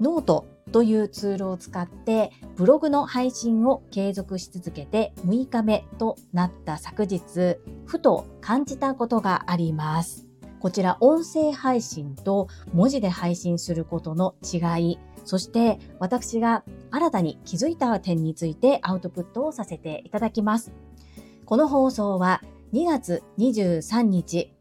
[0.00, 10.26] ノートというツールを使ってブログの配信を継続し続けて6日目となった昨日、ふと感じたことがあります。
[10.60, 20.72] こちら音声配信と文字で配信することの違い、そして私が新たに気づいた点についてアウトプットをさせていただきます。
[21.44, 24.52] この放送は2月23日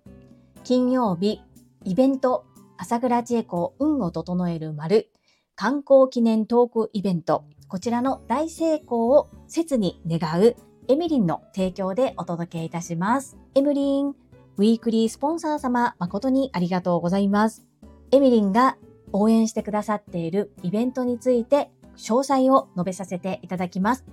[0.68, 1.40] 金曜日
[1.86, 5.10] イベント朝倉千恵子運を整える丸
[5.56, 10.58] 観光記念トークイベントこちらの大成功を切に願う
[10.90, 13.38] エミリンの提供でお届けいたします。
[13.56, 17.66] エミリン、ウィークリースポンサー様誠にありがとうございます。
[18.12, 18.76] エミリンが
[19.14, 24.04] 応援してくださっているイベントについて詳細を述べさせていただきます。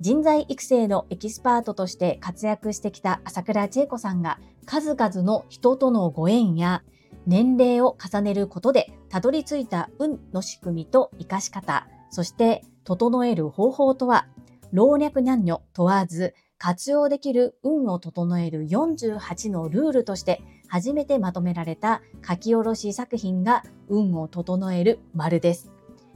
[0.00, 6.82] 人材育成のエキスパートとして活躍してきた朝倉千恵子さんが数々の人とのご縁や
[7.26, 14.26] 年齢を重ねることでたどり着いた運の仕組みと活かし方、そして整える方法とは
[14.72, 25.72] 老若男女問わず活用できる運を整える48のルールとして初めてまとめられた書き下ろし作品が運を整える丸です。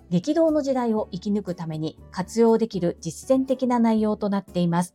[0.08, 4.94] 激動の時代を生き抜くために活用できる実践的な内容となっています。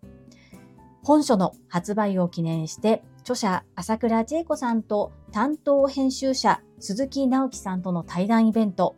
[1.03, 8.95] 本書の発売を記念して、著者朝倉千恵子さんと担当編集者鈴木直樹さんとの対談イベント、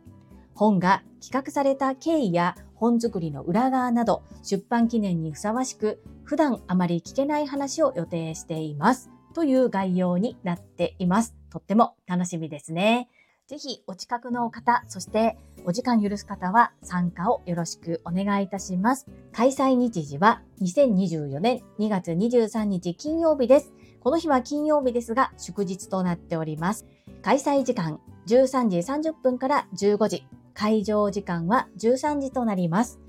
[0.54, 11.34] 本が企画された経緯や本作りの裏側など出版記念にふさわしく普段あまり聞けない話を予定していますという概要になっています。
[11.50, 13.08] とっても楽しみですね。
[13.46, 19.06] ぜひお近くの方、そしてお時間許す方は参加をよろしくお願いいたします。
[19.32, 23.74] 開催日時は2024年2月23日金曜日です。
[24.04, 26.84] この日は金曜日ですが祝日となっております。
[27.22, 30.26] 開催時間13時30分から15時。
[30.52, 33.00] 会場時間は13時となります。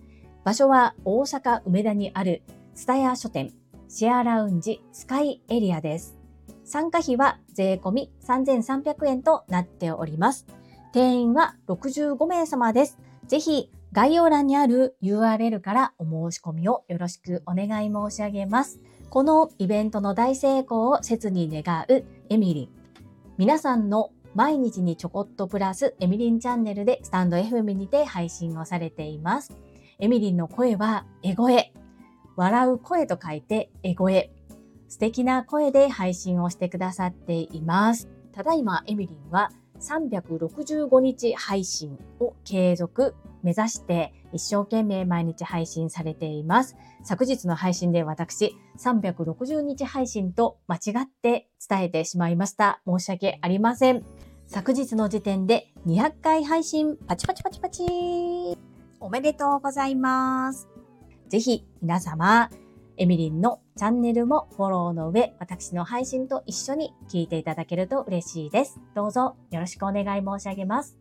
[0.46, 2.44] 場所は大阪梅田にある
[2.76, 3.52] スタヤ書店
[3.90, 6.16] シェアラウンジスカイエリアです。
[6.64, 10.46] 参加費は税込み3300円となっております。
[10.94, 12.98] 定員は65名様です。
[13.28, 18.80] ぜひ概要欄にある URL からお申し込みをよろしくお願い申し上げます。
[19.10, 22.70] このイベントの大成功を切に願うエミリン。
[23.38, 29.58] 皆さんの毎日にちょこっとプラスエミリンチャンネルでスタンド FM にて配信をされています。
[30.00, 31.74] エミリンの声はエゴエ。
[32.36, 34.32] 笑う声と書いてエゴエ。
[34.90, 38.10] 素敵な声で配信をしてくださっています。
[38.34, 43.16] ただいまエミリンは365日配信を継続
[43.46, 46.76] 目指して一生懸命毎日配信されています。
[47.04, 52.82] 昨日の配信で私360日配信と間違って伝えてしまいました。
[52.88, 54.04] 申し訳ありません。
[54.48, 57.84] 昨日の時点で200回配信パチパチパチパチ
[59.00, 60.68] おめでとうございます。
[61.30, 62.50] ぜひ皆様、
[62.98, 68.80] エミリンのチャンネルもフォローの上、私の配信と一緒に聞いていただけると嬉しいです。
[68.96, 70.98] どうぞよろしくお願い申し上げます。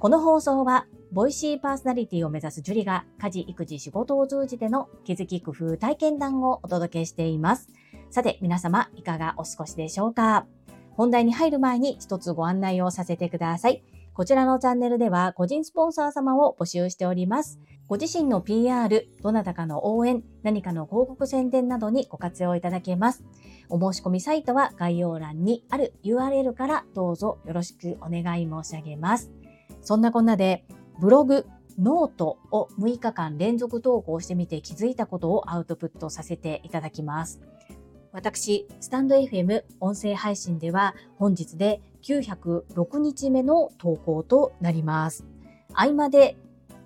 [0.00, 7.68] この放送は、ボイシーパーソナリティを目指すジュリが家事、育児、仕事を通じての気づき、工夫、体験談をお届けしています。
[8.10, 10.46] さて、皆様、いかがお過ごしでしょうか？
[10.92, 13.84] 本題に入る前に一つご案内をさせてください。
[14.14, 17.60] こちらのチャンネルでは個人スポンサー様を募集しております。
[17.88, 23.22] ご自身の PR、どなたかの応援、何かの広告宣伝などにご活用いただけます。
[23.68, 29.30] お申し込みサイトは概要欄にある URL からどうぞよろしくお願い申し上げます。
[29.82, 30.64] そんなこんなで、
[31.00, 31.46] ブログ、
[31.78, 37.40] ノートを6日間連続投稿してみて気づいたことをアウトプットさせていただきます。
[38.12, 45.24] 私、スタンド FM 音声配信では本日で906日目の投稿となります。
[45.72, 46.36] 合間で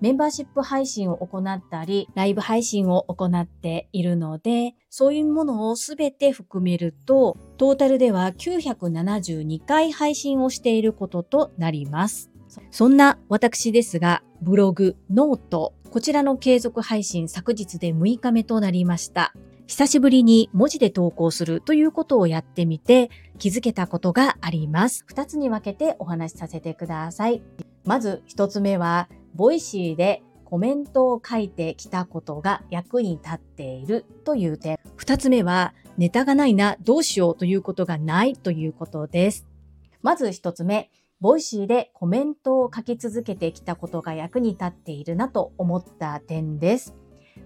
[0.00, 12.30] メンバーシップ配信を行ったり、ライブ配信を行っているので、そういうものをすべて含めると、トータルでは972回配信をしていることとなります。
[12.70, 19.32] そんな私ですが、ブログ、 note、こちらの継続配信昨日で6日目となりました。
[19.66, 25.04] 久しぶりに文字で投稿するということをやってみて気づけたことがあります。
[25.06, 27.42] 二つに分けてお話しさせてください。
[27.84, 34.78] まず一つ目は、 Voicy でコメントを書いてきたことが役に立っているという点。
[34.96, 39.46] 二つ目は、ネタがないな、どうしようということがないということです。
[40.02, 46.94] まず一つ目、 Voicy でコメントを書き続けてきたことが役に立っているなと思った点です。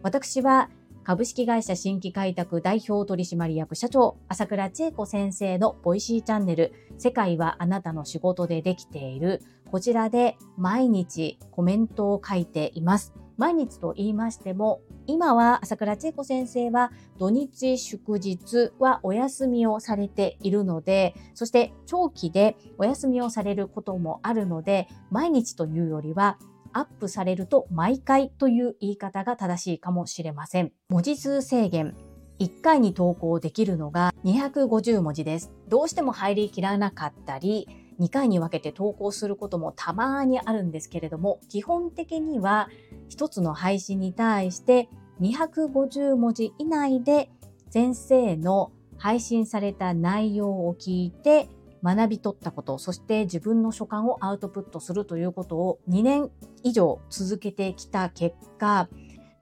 [0.02, 0.70] 私は
[1.05, 9.40] 株式会社新規開拓代表取締役社長、朝倉千恵子先生の Voicy チャンネル、世界はあなたの仕事でできている、
[9.70, 13.14] こちらで毎日コメントを書いています。
[13.38, 26.38] 毎日と言いましても、今は朝倉千恵子先生は土日祝日はお休みをされているので、そして長期でお休みをされることもあるので、毎日というよりは
[26.73, 30.73] アップされると毎回という言い方が正しいかもしれません。
[30.88, 31.96] 文字数制限。
[32.38, 35.53] 1回に投稿できるのが250文字です。
[35.69, 37.69] どうしても入りきらなかったり、
[38.00, 42.69] 2回に分けて投稿することもたまにあるんですけれども、基本的には
[43.11, 44.88] 1つの配信に対して
[45.20, 47.31] 250文字以内で
[47.69, 51.49] 先生の配信された内容を聞いて
[51.82, 56.31] 学び取ったこと、そして自分の所感をアウトプットするということを2年
[56.62, 58.88] 以上続けてきた結果、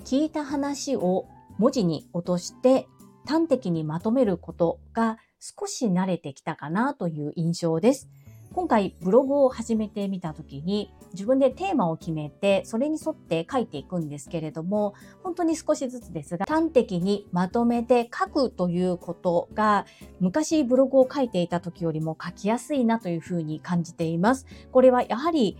[0.05, 1.27] 聞いた話を
[1.59, 2.87] 文字に落として
[3.27, 8.09] 端的にまとめることが少し慣れてきたかなという印象です。
[8.53, 19.87] 今回ブログを始めてみた時に自分でテーマを決めてそれに沿って書いていくんですけれども本当に少しずつですが端的にまとめて書くということが
[20.21, 24.47] 昔ブログを書いていた時よりも書きやすいなというふうに感じています。
[24.73, 25.59] これはやはり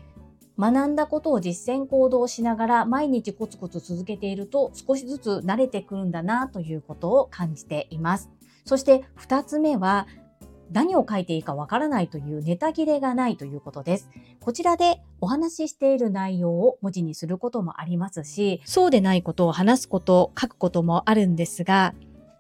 [0.59, 8.29] 学んだことを実践行動しながら毎日コツコツ続けていると少しずつ慣れてくるんだなということを感じています。
[8.65, 10.09] そして2つ目は
[10.73, 14.09] 何を書いていいかわからないというネタ切れがないということです。
[14.41, 21.95] こちらでお話ししている内容を文字にすることもありますし、そうでないことを話すこと、書くこともあるんですが、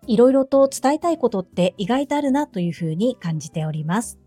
[0.06, 4.18] いろいろと伝えたいことって意外とあるなというふうに感じております。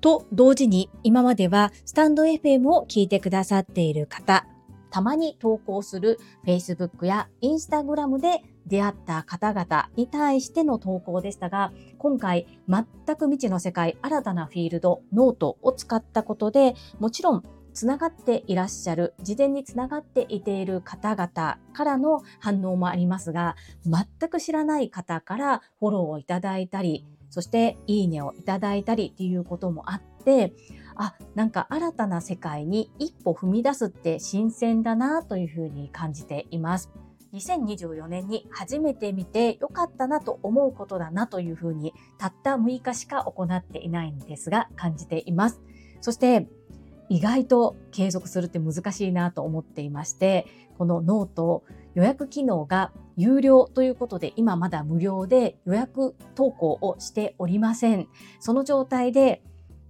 [0.00, 4.46] と同時に今まではスタンド FM を聞いてくださっている方、
[4.90, 12.84] たまに投稿する Facebook や Instagram で出会った方々に対しての投稿でしたが、今回全
[13.16, 17.42] く未知の世界、新たなフィールド、ノートを使ったことで、もちろん
[17.74, 30.52] つながっていらっしゃる、事前につながっていている方々からの反応もありますが、全く知らない方からフォローをいただいたり、そしていいねをいただいたりっていうこともあって、
[30.94, 36.92] あ、なんか新たな世界に一歩踏み出すって新鮮だなというふうに感じています。
[37.34, 45.60] 2024年に初めて見て良かったなと思うことだなというふうにたった6日しか行っていないんですが感じています。
[46.00, 46.48] そして
[47.10, 50.46] 意外と継続するって難しいなと思っていまして
[50.78, 51.62] このノート
[51.94, 58.08] 予約機能が有料ということで今まだ無料で予約投稿をしておりません。
[58.40, 59.42] その状態で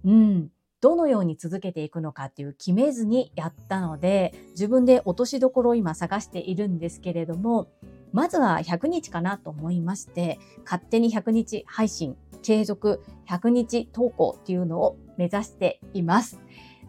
[0.05, 0.49] うん、
[0.85, 7.71] どのように続けていくのかっていう決めずにやったので自分で落としどころを今探しているんですけれども
[8.13, 16.39] まずは100日かなと思いまして勝手に100日配信継続100日投稿っていうのを目指しています。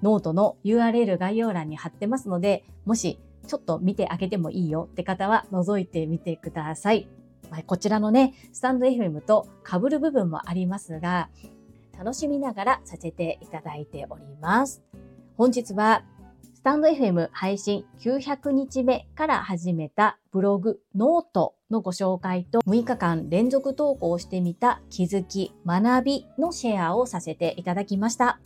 [0.03, 7.09] ノートの URL 概要欄に貼ってますのでもしちょっと見てあげてもいいよって方は覗いてみてください。
[7.67, 11.31] こちらのね、スタンド FM と被る部分もありますが、
[11.99, 14.83] 楽しみながらさせていただいております。
[15.37, 16.05] 本日は
[16.55, 28.41] スタンド FM 配信900日目から始めたブログノートのご紹介と6日間連続投稿してみた気づき、学びのシェアをさせていただきました。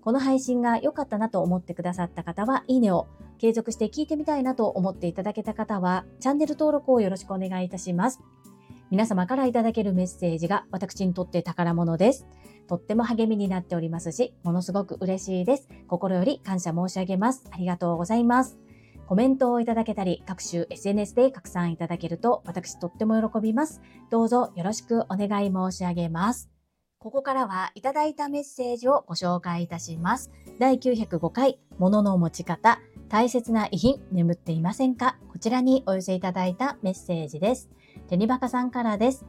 [0.00, 8.20] この配信が良かったなと思ってくださった方は、いいねを、継続して聞いてみたいなと思っていただけた方は、チャンネル登録をよろしくお願いいたします。
[8.90, 12.26] 皆様からいただけるメッセージが私にとって宝物です。
[12.68, 15.68] とっても励みになっておりますし、ものすごく嬉しいです。
[15.88, 17.44] 心より感謝申し上げます。
[17.50, 18.58] ありがとうございます。
[19.06, 23.80] コメントをいただけたり、各種 SNS で拡散いただけると私とっても喜びます。
[24.10, 26.50] どうぞよろしくお願い申し上げます。
[26.98, 30.32] ここからはいただいたメッセージをご紹介いたします。
[30.58, 35.18] 第905回、物の持ち方、大切な遺品、眠っていませんか？
[35.28, 37.68] こちらにお寄せいただいたメッセージです。
[38.08, 39.26] テニバカさんからです。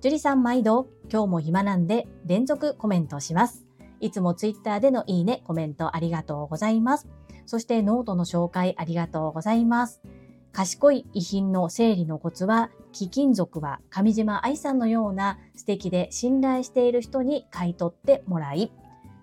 [0.00, 3.64] 樹里さん毎度、今日も暇なんで連続コメントします。
[4.00, 7.08] いつもツイッターでのいいね、コメントありがとうございます。
[7.46, 10.02] そしてノートの紹介ありがとうございます。
[10.52, 18.72] 賢い遺品の整理のコツは、貴金属は上島愛さんのような素敵で信頼している人に買い取ってもらい、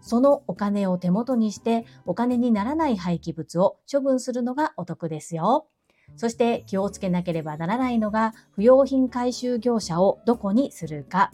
[0.02, 5.68] そのお金を手元にしてお金にならない廃棄物を処分するのがお得ですよ。
[6.16, 11.32] そして気をつけなければならないのが不用品回収業者をどこにするか。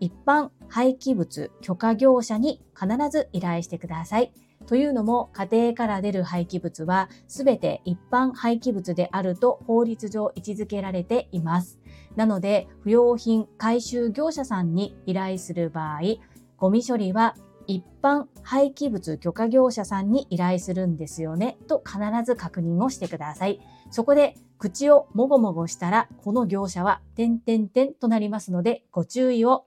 [0.00, 4.32] 一般廃棄物許可業者に必ず依頼してください。
[4.66, 11.78] というのも家庭から出る廃棄物は全て一般廃棄物であると法律上位置づけられています。
[12.16, 16.00] なので不用品回収業者さんに依頼する場合、
[16.56, 17.34] ゴミ処理は
[17.66, 23.60] 一般廃棄物許可業者さんに依頼するんですよねと必ず確認をしてください。
[23.94, 29.66] そこで口をもごもごしたらこの業者は点々点となりますのでご注意を。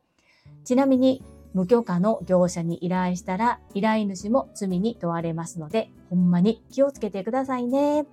[0.66, 8.06] ちなみに無許可の業者に依頼したら依頼主も罪に問われますので、ほんまに気をつけてくださいね。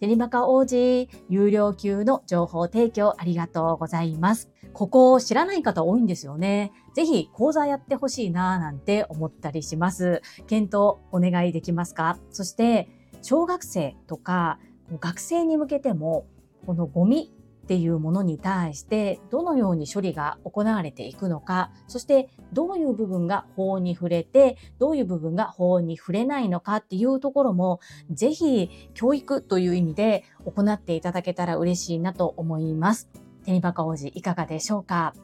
[0.00, 4.50] テニバカ王子、有料級の情報提供ありがとうございます。
[4.72, 6.72] ここを知らない方多いんですよね。
[6.96, 10.20] ぜひ講座やってほしいなぁなんて思ったりします。
[10.48, 12.18] 検討お願いできますか？
[12.32, 12.88] そして、
[13.22, 14.58] 小学生とか
[14.98, 16.26] 学生に向けても、
[16.66, 17.32] このゴミ
[17.64, 27.78] っていうものに対してどのように処理が行われていくのか、そしてどういう部分が法に触れて、どういう部分が法に触れないのかっていうところも、
[28.10, 33.08] ぜひ教育という意味で行っていただけたら嬉しいなと思います。
[33.44, 35.14] テニバカ王子いかがでしょうか？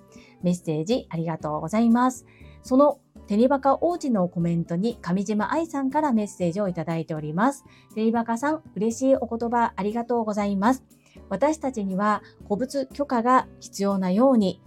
[0.42, 2.26] メッセージありがとうございます。
[2.62, 7.64] そのテニバカ王子のコメントに上島愛さんからメッセージをいただいております。
[7.94, 10.84] テニバカさん、嬉しいお言葉ありがとうございます。
[11.28, 14.62] 私たちには古物許可が必要なように、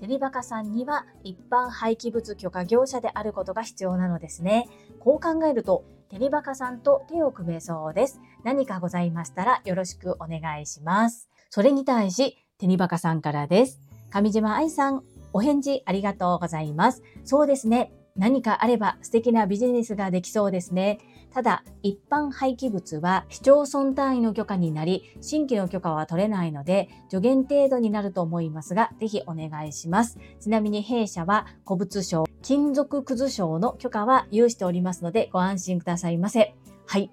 [0.00, 4.66] テリバカさんには一般廃棄物許可業者であることが必要なのですね。
[4.98, 8.18] こう考えると、テリバカさんと手を組めそうです。
[8.42, 11.28] 何かございましたらよろしくお願いします。
[11.50, 13.78] それに対し、テニバカさんからです。
[14.10, 17.02] 上島愛さん、お返事ありがとうございます。
[17.24, 17.92] そうですね。
[18.16, 20.98] 何かあれば素敵なビジネスができそうですね。
[21.32, 30.18] ただ、一般廃棄物は市町村単位の許可になり、新規の許可は取れないので、助言程度になると思いますが、ぜひお願いします。
[30.40, 36.56] ちなみに弊社は古物商、金属くず商の許可は有しておりますので、ご安心くださいませ。
[36.86, 37.12] はい。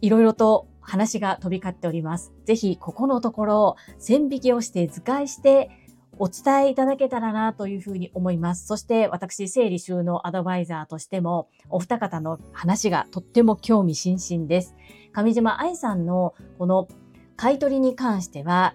[0.00, 2.32] いろいろと話が飛び交っております。
[2.46, 5.70] ぜひ、ここのところを、線引きをして図解して、
[6.18, 8.66] お伝えいただけたらなというふうに思います。
[8.66, 14.74] そして私、整理収納アドバイザーとしても、お二方の話がとっても興味津々です。
[15.12, 16.88] 上島愛さんのこの
[17.36, 18.74] 買い取りに関しては、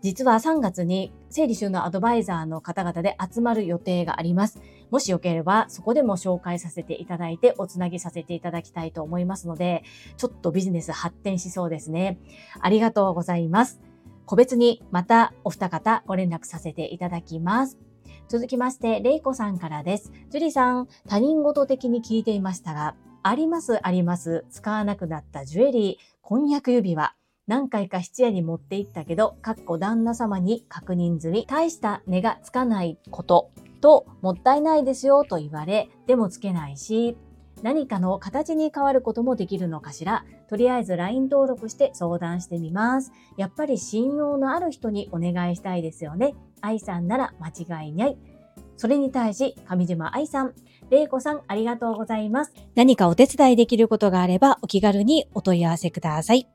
[0.00, 4.60] 実は3月に整理収納アドバイザーの方々で集まる予定があります。
[4.90, 9.82] もしよければそこでも紹介させていただいておつなぎさせていただきたいと思いますので、
[10.16, 12.20] ちょっとビジネス発展しそうですね。
[12.60, 13.80] ありがとうございます。
[14.28, 17.78] 個別にまたお二方ご連絡させていただきます。
[18.28, 20.12] 続きまして、れいこさんからです。
[20.28, 24.44] 樹里さん、他人事的に聞いていましたが、ありますあります。
[24.50, 27.14] 使わなくなったジュエリー、婚約指輪。
[27.46, 37.16] 何回か質屋に持って行ったけど、かっこ旦那様に確認済み、大した値がつかないことと、もったいないですよと言われ、でもつけないし、
[37.62, 40.24] 何かの形に変わることもできるのかしら？
[40.48, 43.12] とりあえず LINE 登録して相談してみます。
[43.36, 46.34] やっぱり信用のある人にお願いしたいですよね。
[46.60, 48.16] 愛さんなら間違いない。
[48.76, 50.54] それに対し、上島愛さん、
[50.88, 52.52] 玲子さん、ありがとうございます。
[52.76, 56.48] 何かお手伝いできることがあれば、お気軽にお問い合わせください。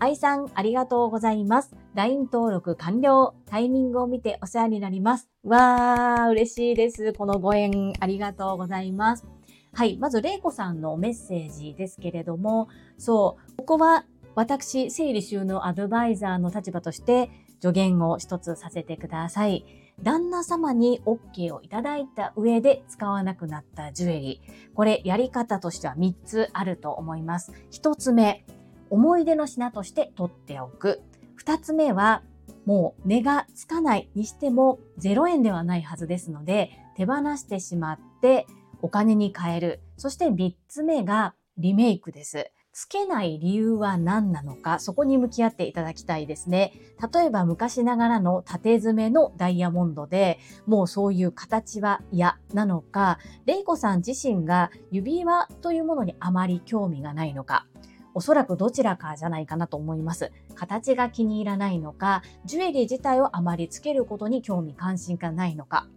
[0.00, 1.74] 愛さん、ありがとうございます。
[1.94, 3.34] LINE 登録完了。
[3.46, 5.28] タイミングを見てお世話になります。
[5.44, 7.12] わー、嬉しいです。
[7.12, 9.26] このご縁、ありがとうございます。
[9.72, 9.96] はい。
[9.98, 19.64] まず、れいこさんのメッセージですけれども、そう、ここは私、整理収納アドバイザーの立場として助言を一つさせてください。
[20.02, 24.74] 旦那様に OK をいただいた上で使わなくなったジュエリー。
[24.74, 27.52] これ、やり方としては3つあると思います。
[27.72, 28.44] 1つ目、
[28.90, 31.02] 思い出の品として取っておく。
[31.44, 32.22] 2つ目は、
[32.64, 38.46] もう値がつかないにしても0円ではないはずですので、手放してしまって
[38.82, 39.80] お金に変える。
[39.96, 42.50] そして3つ目がリメイクです。
[42.72, 46.72] つけない理由は何なのか、そこに向き合っていただきたいですね。
[47.12, 57.66] 例えば昔ながらの縦詰めのダイヤモンドで、もうそういう形は嫌なのか、レイコさん自身が指輪というものにあまり興味がないのか、
[58.14, 60.30] おそらくどちらかじゃないかなと思います。
[60.54, 65.88] 形が気に入らないのか、ジュエリー自体をあまりつけることに興味関心がないのか、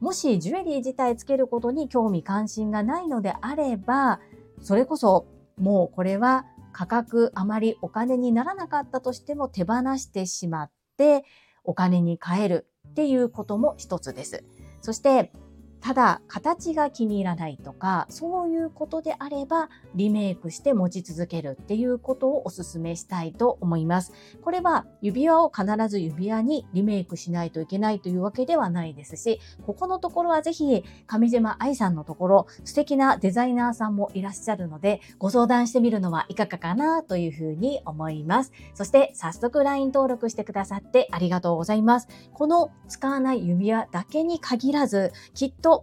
[0.00, 4.20] もしジュエリー自体つけることに興味関心がないのであれば、
[4.60, 5.26] それこそ
[5.56, 11.24] もうこれは価格あまりお金にならなかったとしても手放してしまって
[11.64, 14.44] お金に換えるっていうことも一つです。
[14.82, 15.32] そして
[15.80, 24.12] ただ形が気に入らないとかそういうことであればリメイクして持ち続けるっていうことをお勧めしたいと思います。
[24.42, 38.52] これは指輪を必ず指輪にリメイクしないといけないというわけではないですしここのところはぜひ上島愛さんのところ素敵なデザイナーさんもいらっしゃるのでご相談してみるのはいかがかなというふうに思います。
[38.74, 42.08] そして早速 LINE 登録してくださってありがとうございます。
[42.32, 45.75] この使わない指輪だけに限らずきっと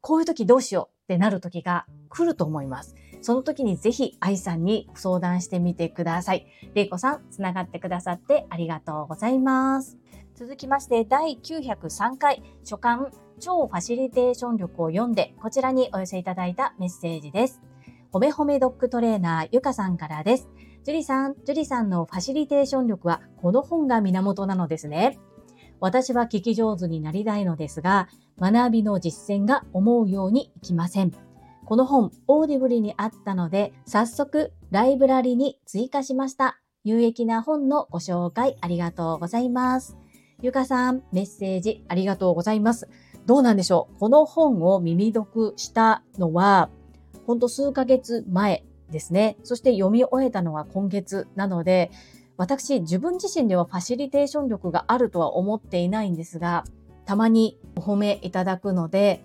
[0.00, 2.94] こういう時どうしようってなる時が来ると思います。
[3.20, 6.46] その時にぜひ愛さんに相談してみてください。
[6.74, 9.98] れいこさん、つながってくださってありがとうございます。
[10.34, 17.60] 続きまして、第903回初刊超ファシリテーション力を読んで、こちらにお寄せいただいたメッセージです。
[18.10, 20.48] ほめほめドッグトレーナーゆかさんからです。
[20.84, 25.18] ジュリさん、ジュリさんのファシリテーション力はこの本が源なのですね。
[25.80, 28.08] 私は聞き上手になりたいのですが、
[28.40, 31.12] 学びの実践が思うようにいきません。
[31.64, 36.58] この本、オーディブリにあったので、早速、ライブラリに追加しました。
[36.82, 39.96] 有益な本のご紹介ありがとうございます。
[40.40, 42.88] ゆかさん、メッセージありがとうございます。
[43.26, 43.98] どうなんでしょう？
[43.98, 46.70] この本を耳読したのは、
[47.26, 49.36] ほんと数ヶ月前ですね。
[49.44, 51.90] そして読み終えたのは今月なので、
[52.38, 56.64] 私自分自身ではファシリテーション力があるとは思っていないんですが、
[57.04, 59.24] たまにお褒めいただくので、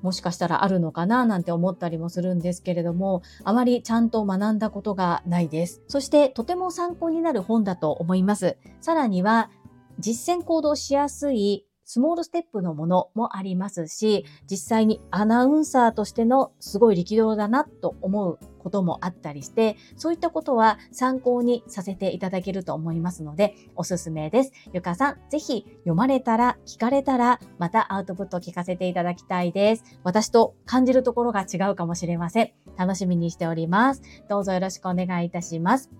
[0.00, 5.82] もしかしたらあるのかななんて思ったりもするんですけれども、あまりちゃんと学んだことがないです。
[5.88, 8.56] そしてとても参考になる本だと思います。
[8.80, 9.50] さらには
[9.98, 24.52] 実践行動しやすいスモールステップのものもありますし、実際にアナウンサーとしてのすごい力量だなと思うこともあったりして、そういったことは参考にさせていただけると思いますので、おすすめです。
[24.72, 29.84] ゆかさん、ぜひ読まれたら、聞かれたら、またアウトプット聞かせていただきたいです。
[30.02, 32.52] 私と感じるところが違うかもしれません。
[32.76, 34.02] 楽しみにしております。
[34.28, 35.90] どうぞよろしくお願いいたします。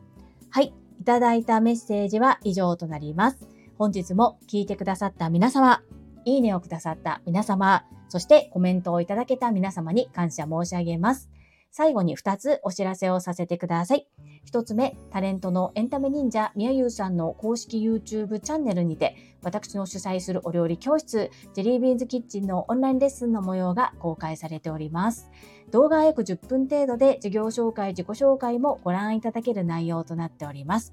[0.50, 0.74] はい。
[1.00, 3.53] いただいたメッセージは以上となります。
[3.78, 5.82] 本日も聞いてくださった皆様、
[6.24, 11.30] いいねをくださった皆様、そしてコメントをいただけた皆様に感謝申し上げます。
[11.76, 14.06] 最後に2つお知らせをさせてください。
[14.48, 25.28] 1つ目、タレントのエンタメ忍者みやゆうさんの公式 YouTube チャンネルにて、私の主催するお料理教室、ジェリービーンズキッチンのオンラインレッスンの模様が公開されております。
[25.72, 30.92] 動画は約10分程度で授業紹介、自己紹介もご覧いただける内容となっております。